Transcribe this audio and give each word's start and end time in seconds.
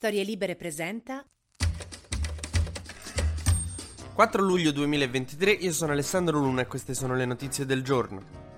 Storie 0.00 0.24
Libere 0.24 0.56
presenta 0.56 1.22
4 4.14 4.42
luglio 4.42 4.72
2023, 4.72 5.50
io 5.50 5.72
sono 5.72 5.92
Alessandro 5.92 6.38
Luna 6.38 6.62
e 6.62 6.66
queste 6.66 6.94
sono 6.94 7.14
le 7.14 7.26
notizie 7.26 7.66
del 7.66 7.82
giorno. 7.82 8.49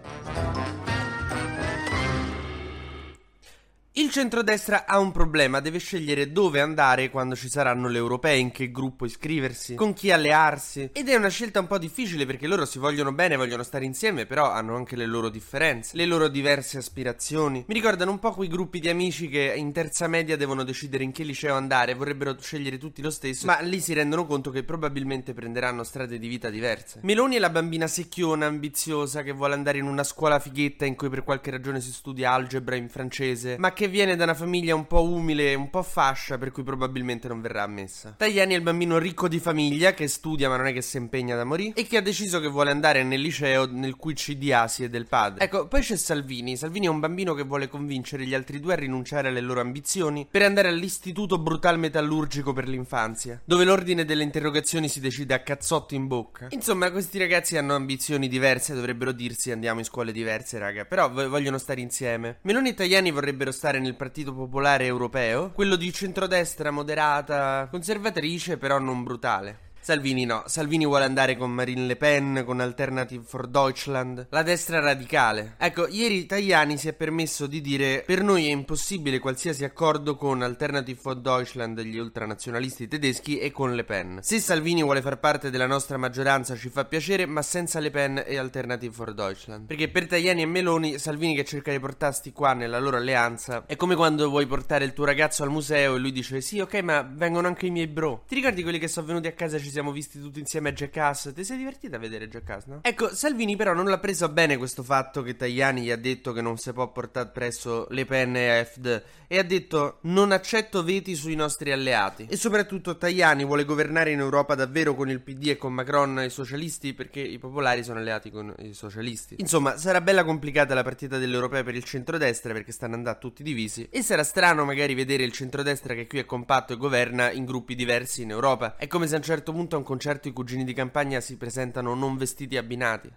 Centrodestra 4.12 4.84
ha 4.84 4.98
un 4.98 5.10
problema, 5.10 5.60
deve 5.60 5.78
scegliere 5.78 6.32
dove 6.32 6.60
andare 6.60 7.08
quando 7.08 7.34
ci 7.34 7.48
saranno 7.48 7.88
le 7.88 7.96
europee, 7.96 8.36
in 8.36 8.50
che 8.50 8.70
gruppo 8.70 9.06
iscriversi, 9.06 9.74
con 9.74 9.94
chi 9.94 10.10
allearsi. 10.10 10.90
Ed 10.92 11.08
è 11.08 11.14
una 11.14 11.30
scelta 11.30 11.60
un 11.60 11.66
po' 11.66 11.78
difficile 11.78 12.26
perché 12.26 12.46
loro 12.46 12.66
si 12.66 12.78
vogliono 12.78 13.12
bene, 13.12 13.36
vogliono 13.36 13.62
stare 13.62 13.86
insieme, 13.86 14.26
però 14.26 14.50
hanno 14.50 14.76
anche 14.76 14.96
le 14.96 15.06
loro 15.06 15.30
differenze, 15.30 15.96
le 15.96 16.04
loro 16.04 16.28
diverse 16.28 16.76
aspirazioni. 16.76 17.64
Mi 17.66 17.72
ricordano 17.72 18.10
un 18.10 18.18
po' 18.18 18.32
quei 18.32 18.48
gruppi 18.48 18.80
di 18.80 18.90
amici 18.90 19.30
che 19.30 19.54
in 19.56 19.72
terza 19.72 20.06
media 20.08 20.36
devono 20.36 20.62
decidere 20.62 21.04
in 21.04 21.12
che 21.12 21.24
liceo 21.24 21.54
andare, 21.54 21.94
vorrebbero 21.94 22.36
scegliere 22.38 22.76
tutti 22.76 23.00
lo 23.00 23.10
stesso, 23.10 23.46
ma 23.46 23.60
lì 23.60 23.80
si 23.80 23.94
rendono 23.94 24.26
conto 24.26 24.50
che 24.50 24.62
probabilmente 24.62 25.32
prenderanno 25.32 25.84
strade 25.84 26.18
di 26.18 26.28
vita 26.28 26.50
diverse. 26.50 27.00
Meloni 27.02 27.36
è 27.36 27.38
la 27.38 27.48
bambina 27.48 27.86
secchiona, 27.86 28.44
ambiziosa, 28.44 29.22
che 29.22 29.32
vuole 29.32 29.54
andare 29.54 29.78
in 29.78 29.86
una 29.86 30.04
scuola 30.04 30.38
fighetta 30.38 30.84
in 30.84 30.96
cui 30.96 31.08
per 31.08 31.24
qualche 31.24 31.50
ragione 31.50 31.80
si 31.80 31.92
studia 31.92 32.32
algebra 32.32 32.76
in 32.76 32.90
francese, 32.90 33.56
ma 33.58 33.72
che 33.72 33.88
viene 33.88 34.00
da 34.04 34.24
una 34.24 34.34
famiglia 34.34 34.74
un 34.74 34.86
po' 34.86 35.04
umile, 35.04 35.54
un 35.54 35.70
po' 35.70 35.82
fascia, 35.82 36.36
per 36.38 36.50
cui 36.50 36.62
probabilmente 36.62 37.28
non 37.28 37.40
verrà 37.40 37.62
ammessa. 37.62 38.14
Tajani 38.16 38.52
è 38.52 38.56
il 38.56 38.62
bambino 38.62 38.98
ricco 38.98 39.28
di 39.28 39.38
famiglia 39.38 39.94
che 39.94 40.08
studia 40.08 40.48
ma 40.48 40.56
non 40.56 40.66
è 40.66 40.72
che 40.72 40.82
si 40.82 40.96
impegna 40.96 41.36
da 41.36 41.44
morire 41.44 41.74
e 41.74 41.86
che 41.86 41.96
ha 41.96 42.02
deciso 42.02 42.40
che 42.40 42.48
vuole 42.48 42.70
andare 42.70 43.02
nel 43.04 43.20
liceo 43.20 43.66
nel 43.70 43.96
cui 43.96 44.14
CDA 44.14 44.68
si 44.68 44.84
è 44.84 44.88
del 44.88 45.06
padre. 45.06 45.44
Ecco, 45.44 45.68
poi 45.68 45.80
c'è 45.80 45.96
Salvini. 45.96 46.56
Salvini 46.56 46.86
è 46.86 46.88
un 46.88 47.00
bambino 47.00 47.34
che 47.34 47.44
vuole 47.44 47.68
convincere 47.68 48.26
gli 48.26 48.34
altri 48.34 48.60
due 48.60 48.74
a 48.74 48.76
rinunciare 48.76 49.28
alle 49.28 49.40
loro 49.40 49.60
ambizioni 49.60 50.26
per 50.28 50.42
andare 50.42 50.68
all'istituto 50.68 51.38
brutal 51.38 51.78
metallurgico 51.78 52.52
per 52.52 52.68
l'infanzia, 52.68 53.40
dove 53.44 53.64
l'ordine 53.64 54.04
delle 54.04 54.22
interrogazioni 54.24 54.88
si 54.88 55.00
decide 55.00 55.34
a 55.34 55.40
cazzotti 55.40 55.94
in 55.94 56.06
bocca. 56.08 56.48
Insomma, 56.50 56.90
questi 56.90 57.18
ragazzi 57.18 57.56
hanno 57.56 57.74
ambizioni 57.74 58.28
diverse, 58.28 58.74
dovrebbero 58.74 59.12
dirsi 59.12 59.50
andiamo 59.50 59.78
in 59.78 59.84
scuole 59.84 60.12
diverse, 60.12 60.58
raga, 60.58 60.84
però 60.84 61.10
vogliono 61.10 61.58
stare 61.58 61.80
insieme. 61.80 62.38
Meloni 62.42 62.70
e 62.70 62.74
Tajani 62.74 63.10
vorrebbero 63.10 63.52
stare 63.52 63.78
nel 63.78 63.91
Partito 63.94 64.34
Popolare 64.34 64.84
Europeo, 64.84 65.50
quello 65.50 65.76
di 65.76 65.92
centrodestra 65.92 66.70
moderata, 66.70 67.68
conservatrice 67.70 68.56
però 68.56 68.78
non 68.78 69.02
brutale. 69.02 69.70
Salvini 69.84 70.24
no, 70.24 70.44
Salvini 70.46 70.86
vuole 70.86 71.02
andare 71.02 71.36
con 71.36 71.50
Marine 71.50 71.86
Le 71.86 71.96
Pen, 71.96 72.44
con 72.46 72.60
Alternative 72.60 73.24
for 73.26 73.48
Deutschland, 73.48 74.28
la 74.30 74.44
destra 74.44 74.78
radicale. 74.78 75.56
Ecco, 75.58 75.88
ieri 75.88 76.24
Tajani 76.24 76.78
si 76.78 76.86
è 76.86 76.92
permesso 76.92 77.48
di 77.48 77.60
dire 77.60 78.04
per 78.06 78.22
noi 78.22 78.46
è 78.46 78.52
impossibile 78.52 79.18
qualsiasi 79.18 79.64
accordo 79.64 80.14
con 80.14 80.40
Alternative 80.40 80.96
for 81.00 81.16
Deutschland, 81.16 81.80
gli 81.80 81.98
ultranazionalisti 81.98 82.86
tedeschi, 82.86 83.40
e 83.40 83.50
con 83.50 83.74
Le 83.74 83.82
Pen. 83.82 84.20
Se 84.22 84.38
Salvini 84.38 84.84
vuole 84.84 85.02
far 85.02 85.18
parte 85.18 85.50
della 85.50 85.66
nostra 85.66 85.96
maggioranza 85.96 86.54
ci 86.54 86.68
fa 86.68 86.84
piacere, 86.84 87.26
ma 87.26 87.42
senza 87.42 87.80
Le 87.80 87.90
Pen 87.90 88.22
e 88.24 88.38
Alternative 88.38 88.94
for 88.94 89.12
Deutschland. 89.12 89.66
Perché 89.66 89.88
per 89.88 90.06
Tajani 90.06 90.42
e 90.42 90.46
Meloni, 90.46 90.96
Salvini 91.00 91.34
che 91.34 91.44
cerca 91.44 91.72
di 91.72 91.80
portarsi 91.80 92.30
qua 92.30 92.52
nella 92.52 92.78
loro 92.78 92.98
alleanza, 92.98 93.64
è 93.66 93.74
come 93.74 93.96
quando 93.96 94.28
vuoi 94.28 94.46
portare 94.46 94.84
il 94.84 94.92
tuo 94.92 95.06
ragazzo 95.06 95.42
al 95.42 95.50
museo 95.50 95.96
e 95.96 95.98
lui 95.98 96.12
dice 96.12 96.40
sì 96.40 96.60
ok 96.60 96.74
ma 96.82 97.02
vengono 97.02 97.48
anche 97.48 97.66
i 97.66 97.70
miei 97.70 97.88
bro. 97.88 98.22
Ti 98.28 98.36
ricordi 98.36 98.62
quelli 98.62 98.78
che 98.78 98.86
sono 98.86 99.08
venuti 99.08 99.26
a 99.26 99.32
casa 99.32 99.58
ci 99.58 99.70
siamo 99.72 99.90
visti 99.90 100.20
tutti 100.20 100.38
insieme 100.38 100.68
a 100.68 100.72
Jackass. 100.72 101.32
Ti 101.32 101.44
sei 101.44 101.56
divertita 101.56 101.96
a 101.96 101.98
vedere 101.98 102.28
Jackass, 102.28 102.66
no? 102.66 102.80
Ecco, 102.82 103.14
Salvini 103.14 103.56
però 103.56 103.72
non 103.72 103.86
l'ha 103.86 103.98
preso 103.98 104.28
bene 104.28 104.56
questo 104.56 104.82
fatto 104.82 105.22
che 105.22 105.34
Tajani 105.34 105.82
gli 105.82 105.90
ha 105.90 105.96
detto 105.96 106.32
che 106.32 106.40
non 106.40 106.58
si 106.58 106.72
può 106.72 106.90
portare 106.92 107.30
presso 107.30 107.86
le 107.90 108.04
penne 108.04 108.46
e 108.46 108.58
AFD 108.60 109.02
e 109.26 109.38
ha 109.38 109.42
detto 109.42 109.98
non 110.02 110.30
accetto 110.30 110.84
veti 110.84 111.14
sui 111.14 111.34
nostri 111.34 111.72
alleati. 111.72 112.26
E 112.28 112.36
soprattutto 112.36 112.98
Tajani 112.98 113.44
vuole 113.44 113.64
governare 113.64 114.10
in 114.10 114.18
Europa 114.18 114.54
davvero 114.54 114.94
con 114.94 115.08
il 115.08 115.20
PD 115.20 115.48
e 115.48 115.56
con 115.56 115.72
Macron 115.72 116.20
e 116.20 116.26
i 116.26 116.30
socialisti 116.30 116.92
perché 116.92 117.20
i 117.20 117.38
popolari 117.38 117.82
sono 117.82 117.98
alleati 117.98 118.30
con 118.30 118.54
i 118.58 118.74
socialisti. 118.74 119.36
Insomma, 119.38 119.78
sarà 119.78 120.02
bella 120.02 120.24
complicata 120.24 120.74
la 120.74 120.82
partita 120.82 121.16
dell'Europea 121.16 121.64
per 121.64 121.74
il 121.74 121.84
centrodestra 121.84 122.52
perché 122.52 122.72
stanno 122.72 122.94
andando 122.94 123.18
tutti 123.18 123.42
divisi 123.42 123.88
e 123.90 124.02
sarà 124.02 124.22
strano 124.22 124.64
magari 124.64 124.92
vedere 124.94 125.22
il 125.22 125.32
centrodestra 125.32 125.94
che 125.94 126.06
qui 126.06 126.18
è 126.18 126.24
compatto 126.26 126.74
e 126.74 126.76
governa 126.76 127.30
in 127.30 127.46
gruppi 127.46 127.74
diversi 127.74 128.22
in 128.22 128.30
Europa. 128.30 128.76
È 128.76 128.86
come 128.86 129.06
se 129.06 129.14
a 129.14 129.18
un 129.18 129.24
certo 129.24 129.52
punto 129.52 129.61
a 129.70 129.78
un 129.78 129.84
concerto 129.84 130.28
i 130.28 130.32
cugini 130.32 130.64
di 130.64 130.72
campagna 130.72 131.20
si 131.20 131.36
presentano 131.36 131.94
non 131.94 132.16
vestiti 132.16 132.56
abbinati. 132.56 133.10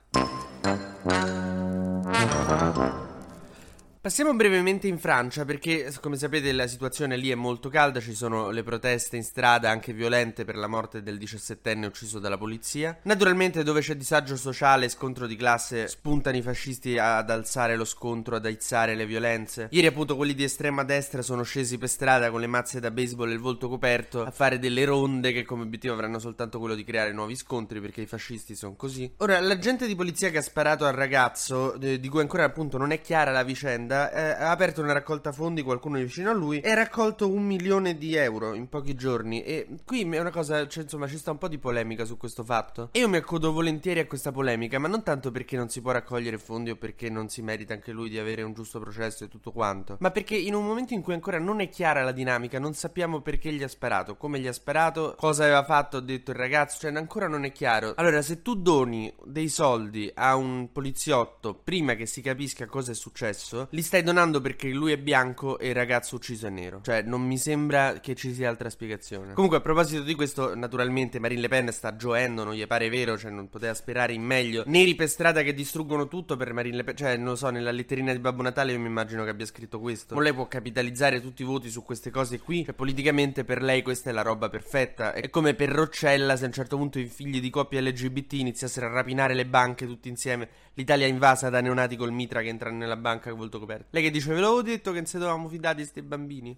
Passiamo 4.05 4.35
brevemente 4.35 4.85
in 4.85 4.99
Francia 4.99 5.45
perché, 5.45 5.91
come 5.99 6.15
sapete, 6.15 6.51
la 6.51 6.67
situazione 6.67 7.17
lì 7.17 7.31
è 7.31 7.35
molto 7.35 7.69
calda, 7.69 7.99
ci 7.99 8.13
sono 8.13 8.51
le 8.51 8.61
proteste 8.61 9.15
in 9.15 9.23
strada 9.23 9.71
anche 9.71 9.93
violente 9.93 10.45
per 10.45 10.57
la 10.57 10.67
morte 10.67 11.01
del 11.01 11.17
17enne 11.17 11.85
ucciso 11.85 12.19
dalla 12.19 12.37
polizia. 12.37 12.99
Naturalmente 13.01 13.63
dove 13.63 13.81
c'è 13.81 13.95
disagio 13.95 14.37
sociale 14.37 14.85
e 14.85 14.89
scontro 14.89 15.25
di 15.25 15.35
classe 15.35 15.87
spuntano 15.87 16.37
i 16.37 16.43
fascisti 16.43 16.99
ad 16.99 17.31
alzare 17.31 17.75
lo 17.75 17.83
scontro, 17.83 18.35
ad 18.35 18.45
aizzare 18.45 18.93
le 18.93 19.07
violenze. 19.07 19.69
Ieri 19.71 19.87
appunto 19.87 20.15
quelli 20.15 20.35
di 20.35 20.43
estrema 20.43 20.83
destra 20.83 21.23
sono 21.23 21.41
scesi 21.41 21.79
per 21.79 21.89
strada 21.89 22.29
con 22.29 22.41
le 22.41 22.47
mazze 22.47 22.79
da 22.79 22.91
baseball 22.91 23.31
e 23.31 23.33
il 23.33 23.39
volto 23.39 23.67
coperto 23.67 24.23
a 24.23 24.29
fare 24.29 24.59
delle 24.59 24.85
ronde 24.85 25.31
che 25.31 25.43
come 25.45 25.63
obiettivo 25.63 25.95
avranno 25.95 26.19
soltanto 26.19 26.59
quello 26.59 26.75
di 26.75 26.83
creare 26.83 27.11
nuovi 27.11 27.35
scontri 27.35 27.81
perché 27.81 28.01
i 28.01 28.05
fascisti 28.05 28.53
sono 28.53 28.75
così. 28.75 29.11
Ora, 29.17 29.39
l'agente 29.39 29.87
di 29.87 29.95
polizia 29.95 30.29
che 30.29 30.37
ha 30.37 30.43
sparato 30.43 30.85
al 30.85 30.93
ragazzo, 30.93 31.73
eh, 31.81 31.99
di 31.99 32.07
cui 32.07 32.21
ancora 32.21 32.43
appunto 32.43 32.77
non 32.77 32.91
è 32.91 33.01
chiara 33.01 33.31
la 33.31 33.41
vicenda, 33.41 33.93
eh, 34.11 34.43
ha 34.43 34.51
aperto 34.51 34.81
una 34.81 34.93
raccolta 34.93 35.31
fondi, 35.31 35.61
qualcuno 35.61 35.97
vicino 35.97 36.29
a 36.29 36.33
lui, 36.33 36.59
e 36.59 36.71
ha 36.71 36.75
raccolto 36.75 37.29
un 37.29 37.43
milione 37.43 37.97
di 37.97 38.15
euro 38.15 38.53
in 38.53 38.67
pochi 38.69 38.95
giorni. 38.95 39.43
E 39.43 39.67
qui 39.85 40.01
è 40.09 40.19
una 40.19 40.31
cosa, 40.31 40.67
cioè, 40.67 40.83
insomma, 40.83 41.07
ci 41.07 41.17
sta 41.17 41.31
un 41.31 41.37
po' 41.37 41.47
di 41.47 41.57
polemica 41.57 42.05
su 42.05 42.17
questo 42.17 42.43
fatto. 42.43 42.89
E 42.91 42.99
io 42.99 43.09
mi 43.09 43.17
accodo 43.17 43.51
volentieri 43.51 43.99
a 43.99 44.07
questa 44.07 44.31
polemica, 44.31 44.79
ma 44.79 44.87
non 44.87 45.03
tanto 45.03 45.31
perché 45.31 45.57
non 45.57 45.69
si 45.69 45.81
può 45.81 45.91
raccogliere 45.91 46.37
fondi 46.37 46.71
o 46.71 46.75
perché 46.75 47.09
non 47.09 47.29
si 47.29 47.41
merita 47.41 47.73
anche 47.73 47.91
lui 47.91 48.09
di 48.09 48.17
avere 48.17 48.41
un 48.41 48.53
giusto 48.53 48.79
processo 48.79 49.23
e 49.23 49.27
tutto 49.27 49.51
quanto, 49.51 49.97
ma 49.99 50.11
perché 50.11 50.35
in 50.35 50.53
un 50.53 50.65
momento 50.65 50.93
in 50.93 51.01
cui 51.01 51.13
ancora 51.13 51.39
non 51.39 51.59
è 51.59 51.69
chiara 51.69 52.03
la 52.03 52.11
dinamica, 52.11 52.59
non 52.59 52.73
sappiamo 52.73 53.21
perché 53.21 53.51
gli 53.51 53.63
ha 53.63 53.67
sparato, 53.67 54.17
come 54.17 54.39
gli 54.39 54.47
ha 54.47 54.53
sparato, 54.53 55.15
cosa 55.17 55.43
aveva 55.43 55.63
fatto, 55.63 55.97
ha 55.97 56.01
detto 56.01 56.31
il 56.31 56.37
ragazzo, 56.37 56.79
cioè 56.79 56.95
ancora 56.95 57.27
non 57.27 57.45
è 57.45 57.51
chiaro. 57.51 57.93
Allora, 57.95 58.21
se 58.21 58.41
tu 58.41 58.55
doni 58.55 59.13
dei 59.23 59.49
soldi 59.49 60.11
a 60.13 60.35
un 60.35 60.71
poliziotto 60.71 61.53
prima 61.53 61.95
che 61.95 62.05
si 62.05 62.21
capisca 62.21 62.65
cosa 62.65 62.91
è 62.91 62.95
successo, 62.95 63.67
li 63.71 63.81
stai 63.85 64.01
donando 64.01 64.41
perché 64.41 64.67
lui 64.69 64.91
è 64.91 64.97
bianco 64.97 65.59
e 65.59 65.69
il 65.69 65.75
ragazzo 65.75 66.15
ucciso 66.15 66.47
è 66.47 66.49
nero. 66.49 66.81
Cioè, 66.81 67.03
non 67.03 67.21
mi 67.21 67.37
sembra 67.37 67.99
che 68.01 68.15
ci 68.15 68.33
sia 68.33 68.49
altra 68.49 68.69
spiegazione. 68.71 69.33
Comunque, 69.33 69.59
a 69.59 69.61
proposito 69.61 70.01
di 70.01 70.15
questo, 70.15 70.55
naturalmente 70.55 71.19
Marine 71.19 71.41
Le 71.41 71.47
Pen 71.47 71.71
sta 71.71 71.95
gioendo, 71.95 72.43
non 72.43 72.55
gli 72.55 72.65
pare 72.65 72.89
vero, 72.89 73.17
cioè 73.17 73.29
non 73.29 73.47
poteva 73.47 73.75
sperare 73.75 74.13
in 74.13 74.23
meglio. 74.23 74.63
Neri 74.65 74.95
per 74.95 75.07
strada 75.07 75.43
che 75.43 75.53
distruggono 75.53 76.07
tutto 76.07 76.35
per 76.35 76.51
Marine 76.51 76.77
Le 76.77 76.83
Pen, 76.83 76.95
cioè, 76.95 77.15
non 77.15 77.27
lo 77.27 77.35
so, 77.35 77.51
nella 77.51 77.71
letterina 77.71 78.11
di 78.11 78.19
Babbo 78.19 78.41
Natale 78.41 78.71
io 78.71 78.79
mi 78.79 78.87
immagino 78.87 79.23
che 79.23 79.29
abbia 79.29 79.45
scritto 79.45 79.79
questo. 79.79 80.15
Non 80.15 80.23
lei 80.23 80.33
può 80.33 80.47
capitalizzare 80.47 81.21
tutti 81.21 81.43
i 81.43 81.45
voti 81.45 81.69
su 81.69 81.83
queste 81.83 82.09
cose 82.09 82.39
qui, 82.39 82.65
cioè 82.65 82.73
politicamente 82.73 83.43
per 83.43 83.61
lei 83.61 83.83
questa 83.83 84.09
è 84.09 84.13
la 84.13 84.23
roba 84.23 84.49
perfetta. 84.49 85.13
È 85.13 85.29
come 85.29 85.53
per 85.53 85.69
Roccella 85.69 86.35
se 86.35 86.43
a 86.45 86.47
un 86.47 86.53
certo 86.53 86.77
punto 86.77 86.97
i 86.97 87.05
figli 87.05 87.39
di 87.39 87.51
coppie 87.51 87.81
LGBT 87.81 88.33
iniziassero 88.33 88.87
a 88.87 88.89
rapinare 88.89 89.35
le 89.35 89.45
banche 89.45 89.85
tutti 89.85 90.09
insieme. 90.09 90.49
L'Italia 90.73 91.05
invasa 91.07 91.49
da 91.49 91.61
neonati 91.61 91.95
col 91.95 92.11
mitra 92.11 92.41
che 92.41 92.49
entrano 92.49 92.77
nella 92.77 92.97
banca 92.97 93.29
con 93.29 93.39
volto 93.39 93.59
coperto. 93.59 93.74
Lei 93.89 94.03
che 94.03 94.11
dice, 94.11 94.33
ve 94.33 94.39
l'avevo 94.39 94.61
detto 94.61 94.91
che 94.91 94.97
non 94.97 95.05
si 95.05 95.17
dovevamo 95.17 95.47
fidare 95.47 95.75
di 95.75 95.85
sti 95.85 96.01
bambini. 96.01 96.57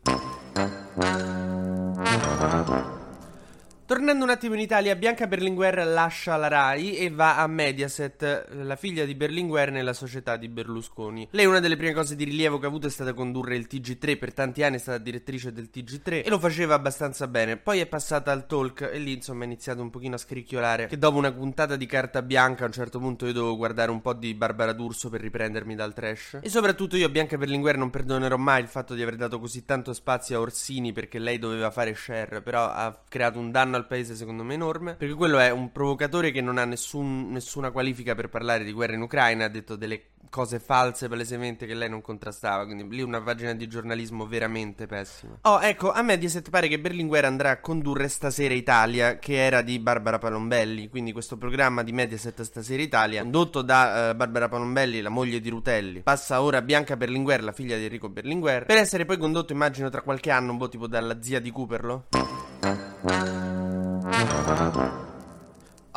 Tornando 3.87 4.25
un 4.25 4.29
attimo 4.29 4.53
in 4.55 4.59
Italia, 4.59 4.97
Bianca 4.97 5.27
Berlinguer 5.27 5.87
lascia 5.87 6.35
la 6.35 6.49
RAI 6.49 6.97
e 6.97 7.09
va 7.09 7.37
a 7.37 7.47
Mediaset, 7.47 8.49
la 8.51 8.75
figlia 8.75 9.05
di 9.05 9.15
Berlinguer 9.15 9.71
nella 9.71 9.93
società 9.93 10.35
di 10.35 10.49
Berlusconi. 10.49 11.29
Lei 11.31 11.45
una 11.45 11.61
delle 11.61 11.77
prime 11.77 11.93
cose 11.93 12.17
di 12.17 12.25
rilievo 12.25 12.59
che 12.59 12.65
ha 12.65 12.67
avuto 12.67 12.87
è 12.87 12.89
stata 12.89 13.13
condurre 13.13 13.55
il 13.55 13.65
TG3, 13.71 14.17
per 14.17 14.33
tanti 14.33 14.61
anni 14.61 14.75
è 14.75 14.79
stata 14.79 14.97
direttrice 14.97 15.53
del 15.53 15.69
TG3 15.73 16.25
e 16.25 16.29
lo 16.29 16.37
faceva 16.37 16.73
abbastanza 16.73 17.27
bene. 17.27 17.56
Poi 17.56 17.79
è 17.79 17.85
passata 17.85 18.29
al 18.33 18.45
talk 18.45 18.89
e 18.91 18.97
lì 18.97 19.13
insomma 19.13 19.44
è 19.44 19.45
iniziato 19.45 19.81
un 19.81 19.89
pochino 19.89 20.15
a 20.15 20.17
scricchiolare 20.17 20.88
che 20.88 20.97
dopo 20.97 21.15
una 21.15 21.31
puntata 21.31 21.77
di 21.77 21.85
carta 21.85 22.21
bianca 22.21 22.63
a 22.63 22.67
un 22.67 22.73
certo 22.73 23.00
punto 23.00 23.25
io 23.25 23.31
dovevo 23.31 23.56
guardare 23.56 23.89
un 23.89 24.01
po' 24.01 24.12
di 24.12 24.33
Barbara 24.33 24.73
D'Urso 24.73 25.07
per 25.09 25.21
riprendermi 25.21 25.75
dal 25.75 25.94
trash. 25.94 26.39
E 26.41 26.50
soprattutto 26.50 26.97
io 26.97 27.06
a 27.06 27.09
Bianca 27.09 27.38
Berlinguer 27.38 27.77
non 27.77 27.89
perdonerò 27.89 28.35
mai 28.35 28.62
il 28.63 28.67
fatto 28.67 28.95
di 28.95 29.01
aver 29.01 29.15
dato 29.15 29.39
così 29.39 29.63
tanto 29.63 29.94
spazio 29.94 30.35
a 30.35 30.41
Orsini 30.41 30.91
perché 30.91 31.19
lei 31.19 31.39
doveva 31.39 31.71
fare 31.71 31.95
share, 31.95 32.41
però 32.41 32.65
ha 32.65 32.94
creato 33.07 33.39
un 33.39 33.50
danno 33.50 33.75
danno 33.77 33.83
al 33.83 33.88
paese 33.88 34.15
secondo 34.15 34.44
me 34.44 34.56
enorme, 34.56 34.95
perché 34.95 35.13
quello 35.13 35.38
è 35.39 35.51
un 35.51 35.71
provocatore 35.71 36.31
che 36.31 36.41
non 36.41 36.57
ha 36.57 36.65
nessun, 36.65 37.31
nessuna 37.31 37.71
qualifica 37.71 38.15
per 38.15 38.29
parlare 38.29 38.63
di 38.63 38.71
guerra 38.71 38.95
in 38.95 39.01
Ucraina, 39.01 39.45
ha 39.45 39.50
detto 39.50 39.75
delle 39.75 40.09
cose 40.29 40.59
false 40.59 41.07
palesemente 41.07 41.65
che 41.65 41.74
lei 41.74 41.89
non 41.89 42.01
contrastava, 42.01 42.65
quindi 42.65 42.85
lì 42.94 43.01
una 43.01 43.21
pagina 43.21 43.53
di 43.53 43.68
giornalismo 43.68 44.25
veramente 44.25 44.85
pessima. 44.85 45.38
Oh, 45.44 45.62
ecco, 45.62 45.91
a 45.91 46.01
Mediaset 46.01 46.50
pare 46.50 46.68
che 46.68 46.79
Berlinguer 46.79 47.24
andrà 47.24 47.51
a 47.51 47.59
condurre 47.59 48.09
Stasera 48.09 48.53
Italia, 48.53 49.19
che 49.19 49.35
era 49.38 49.62
di 49.62 49.79
Barbara 49.79 50.18
Palombelli, 50.18 50.89
quindi 50.89 51.13
questo 51.13 51.38
programma 51.38 51.83
di 51.83 51.94
Mediaset 51.94 52.41
Stasera 52.41 52.81
Italia, 52.81 53.21
condotto 53.21 53.62
da 53.62 54.09
uh, 54.12 54.15
Barbara 54.15 54.50
Palombelli, 54.50 55.01
la 55.01 55.09
moglie 55.09 55.39
di 55.39 55.50
Rutelli. 55.50 56.01
Passa 56.01 56.41
ora 56.41 56.62
Bianca 56.62 56.97
Berlinguer, 56.97 57.44
la 57.44 57.53
figlia 57.53 57.77
di 57.77 57.83
Enrico 57.83 58.09
Berlinguer, 58.09 58.65
per 58.65 58.77
essere 58.77 59.06
poi 59.06 59.18
condotto 59.18 59.53
immagino 59.53 59.89
tra 59.89 60.01
qualche 60.01 60.29
anno, 60.29 60.51
un 60.51 60.57
po' 60.57 60.68
tipo 60.68 60.88
dalla 60.88 61.21
zia 61.21 61.39
di 61.39 61.51
Cooperlo. 61.51 62.07
Gracias. 64.47 65.06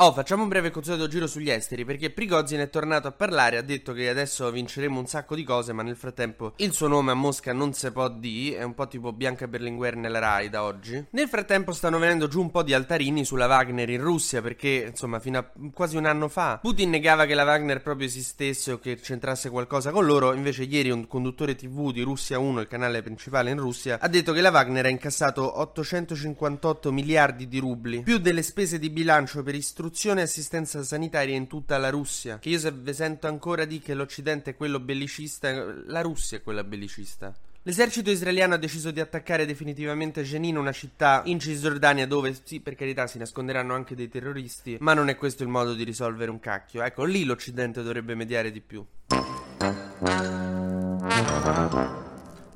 Oh, 0.02 0.14
facciamo 0.14 0.44
un 0.44 0.49
breve 0.49 0.70
consueto 0.70 1.08
giro 1.08 1.26
sugli 1.26 1.50
esteri 1.50 1.85
perché 1.85 2.08
Prigozhin 2.08 2.61
è 2.61 2.70
tornato 2.70 3.06
a 3.06 3.12
parlare, 3.12 3.58
ha 3.58 3.62
detto 3.62 3.93
che 3.93 4.08
adesso 4.08 4.50
vinceremo 4.50 4.99
un 4.99 5.06
sacco 5.06 5.35
di 5.35 5.44
cose, 5.44 5.75
ma 5.75 5.82
nel 5.82 5.94
frattempo 5.94 6.55
il 6.56 6.73
suo 6.73 6.88
nome 6.88 7.11
a 7.11 7.14
Mosca 7.14 7.52
non 7.52 7.75
si 7.75 7.91
può 7.91 8.08
di, 8.08 8.50
è 8.55 8.62
un 8.62 8.73
po' 8.73 8.88
tipo 8.88 9.12
Bianca 9.12 9.47
Berlinguer 9.47 9.97
nella 9.97 10.19
Rai 10.19 10.49
da 10.49 10.64
oggi. 10.64 11.05
Nel 11.11 11.29
frattempo 11.29 11.73
stanno 11.73 11.99
venendo 11.99 12.29
giù 12.29 12.41
un 12.41 12.50
po' 12.50 12.62
di 12.62 12.73
altarini 12.73 13.26
sulla 13.26 13.44
Wagner 13.44 13.91
in 13.91 14.00
Russia 14.00 14.41
perché, 14.41 14.87
insomma, 14.88 15.20
fino 15.20 15.37
a 15.37 15.50
quasi 15.70 15.99
un 15.99 16.06
anno 16.06 16.29
fa 16.29 16.61
Putin 16.62 16.88
negava 16.88 17.26
che 17.26 17.35
la 17.35 17.44
Wagner 17.44 17.82
proprio 17.82 18.06
esistesse 18.06 18.73
o 18.73 18.79
che 18.79 18.96
c'entrasse 18.96 19.50
qualcosa 19.50 19.91
con 19.91 20.06
loro, 20.06 20.32
invece 20.32 20.62
ieri 20.62 20.88
un 20.88 21.06
conduttore 21.06 21.56
TV 21.56 21.93
di 21.93 22.00
Russia 22.00 22.38
1, 22.38 22.61
il 22.61 22.69
canale 22.69 23.03
principale 23.03 23.50
in 23.50 23.58
Russia, 23.58 23.99
ha 24.00 24.08
detto 24.08 24.32
che 24.32 24.41
la 24.41 24.50
Wagner 24.50 24.87
ha 24.87 24.88
incassato 24.88 25.61
858 25.61 26.91
miliardi 26.91 27.46
di 27.46 27.58
rubli, 27.58 28.00
più 28.00 28.17
delle 28.17 28.41
spese 28.41 28.79
di 28.79 28.88
bilancio 28.88 29.43
per 29.43 29.55
istruzione 29.55 29.88
istruzione 29.91 30.21
e 30.21 30.25
assistenza 30.25 30.85
sanitaria 30.85 31.35
in 31.35 31.49
tutta 31.49 31.77
la 31.77 31.91
Russia. 31.91 32.39
Che 32.39 32.49
io 32.49 32.59
se 32.61 32.71
vi 32.71 32.95
sento 32.95 33.27
ancora 33.27 33.65
di 33.65 33.81
che 33.81 33.95
l'Occidente 33.95 34.51
è 34.51 34.57
quello 34.57 34.79
bellicista, 34.79 35.51
la 35.87 36.01
Russia 36.01 36.39
è 36.39 36.43
quella 36.43 36.63
bellicista. 36.63 37.35
L'esercito 37.65 38.11
israeliano 38.11 38.55
ha 38.55 38.57
deciso 38.57 38.91
di 38.93 39.01
attaccare 39.01 39.45
definitivamente 39.45 40.23
Jenin, 40.23 40.57
una 40.57 40.73
città 40.73 41.23
in 41.27 41.41
Cisgiordania 41.41 42.07
dove, 42.07 42.35
sì, 42.43 42.61
per 42.61 42.77
carità, 42.77 43.07
si 43.07 43.19
nasconderanno 43.19 43.75
anche 43.75 43.95
dei 43.97 44.09
terroristi, 44.09 44.77
ma 44.81 44.95
non 44.95 45.09
è 45.09 45.17
questo 45.17 45.43
il 45.43 45.49
modo 45.49 45.75
di 45.75 45.83
risolvere 45.83 46.31
un 46.31 46.39
cacchio. 46.39 46.83
Ecco, 46.83 47.05
lì 47.05 47.25
l'Occidente 47.25 47.83
dovrebbe 47.83 48.15
mediare 48.15 48.53
di 48.53 48.61
più. 48.61 48.87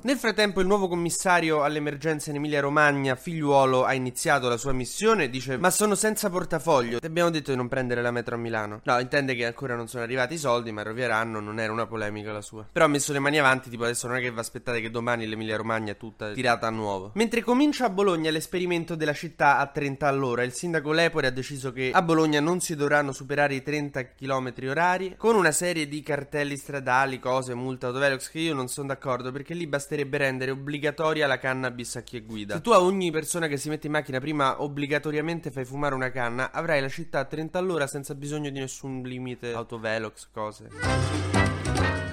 Nel 0.05 0.17
frattempo 0.17 0.61
il 0.61 0.67
nuovo 0.67 0.87
commissario 0.87 1.63
all'emergenza 1.63 2.29
in 2.29 2.35
Emilia 2.35 2.59
Romagna, 2.59 3.15
figliuolo, 3.15 3.85
ha 3.85 3.95
iniziato 3.95 4.47
la 4.47 4.55
sua 4.55 4.71
missione. 4.71 5.31
Dice: 5.31 5.57
Ma 5.57 5.71
sono 5.71 5.95
senza 5.95 6.29
portafoglio. 6.29 6.99
Ti 6.99 7.07
abbiamo 7.07 7.31
detto 7.31 7.49
di 7.49 7.57
non 7.57 7.67
prendere 7.67 8.03
la 8.03 8.11
metro 8.11 8.35
a 8.35 8.37
Milano. 8.37 8.81
No, 8.83 8.99
intende 8.99 9.33
che 9.33 9.47
ancora 9.47 9.73
non 9.73 9.87
sono 9.87 10.03
arrivati 10.03 10.35
i 10.35 10.37
soldi, 10.37 10.71
ma 10.71 10.81
arriveranno. 10.81 11.39
Non 11.39 11.59
era 11.59 11.71
una 11.71 11.87
polemica 11.87 12.31
la 12.31 12.43
sua. 12.43 12.67
Però 12.71 12.85
ha 12.85 12.87
messo 12.87 13.13
le 13.13 13.17
mani 13.17 13.39
avanti. 13.39 13.71
Tipo, 13.71 13.85
adesso 13.85 14.05
non 14.05 14.17
è 14.17 14.21
che 14.21 14.31
vi 14.31 14.37
aspettate 14.37 14.79
che 14.79 14.91
domani 14.91 15.25
l'Emilia 15.25 15.57
Romagna 15.57 15.93
è 15.93 15.97
tutta 15.97 16.33
tirata 16.33 16.67
a 16.67 16.69
nuovo. 16.69 17.09
Mentre 17.15 17.41
comincia 17.41 17.85
a 17.85 17.89
Bologna 17.89 18.29
l'esperimento 18.29 18.93
della 18.93 19.13
città 19.13 19.57
a 19.57 19.65
30 19.65 20.07
all'ora, 20.07 20.43
il 20.43 20.53
sindaco 20.53 20.91
Lepore 20.91 21.25
ha 21.25 21.31
deciso 21.31 21.71
che 21.71 21.89
a 21.91 22.03
Bologna 22.03 22.39
non 22.39 22.59
si 22.59 22.75
dovranno 22.75 23.11
superare 23.11 23.55
i 23.55 23.63
30 23.63 24.09
km 24.09 24.53
orari. 24.67 25.15
Con 25.17 25.35
una 25.35 25.51
serie 25.51 25.87
di 25.87 26.03
cartelli 26.03 26.57
stradali, 26.57 27.19
cose, 27.19 27.55
multa, 27.55 27.87
autovelox. 27.87 28.29
Che 28.29 28.37
io 28.37 28.53
non 28.53 28.67
sono 28.67 28.89
d'accordo 28.89 29.31
perché 29.31 29.55
lì 29.55 29.65
basterebbe 29.65 29.93
basterebbe 29.95 30.17
rendere 30.17 30.51
obbligatoria 30.51 31.25
la 31.25 31.37
cannabis 31.37 31.95
a 31.95 32.01
chi 32.01 32.19
guida. 32.21 32.55
Se 32.55 32.61
tu 32.61 32.71
a 32.71 32.81
ogni 32.81 33.11
persona 33.11 33.47
che 33.47 33.57
si 33.57 33.69
mette 33.69 33.87
in 33.87 33.93
macchina 33.93 34.19
prima 34.19 34.61
obbligatoriamente 34.61 35.49
fai 35.51 35.63
fumare 35.65 35.95
una 35.95 36.11
canna, 36.11 36.51
avrai 36.51 36.81
la 36.81 36.89
città 36.89 37.19
a 37.19 37.25
30 37.25 37.57
all'ora 37.57 37.87
senza 37.87 38.13
bisogno 38.13 38.49
di 38.49 38.59
nessun 38.59 39.01
limite 39.03 39.53
autovelox, 39.53 40.27
cose. 40.31 40.69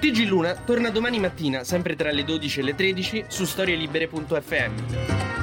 TG 0.01 0.27
Luna 0.27 0.55
torna 0.55 0.91
domani 0.91 1.19
mattina, 1.19 1.65
sempre 1.65 1.97
tra 1.97 2.11
le 2.11 2.25
12 2.25 2.61
e 2.61 2.63
le 2.63 2.75
13, 2.75 3.25
su 3.29 3.45
storielibere.fm. 3.45 5.41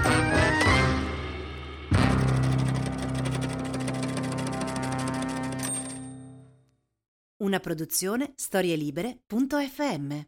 Una 7.37 7.59
produzione 7.61 8.33
storielibere.fm 8.35 10.27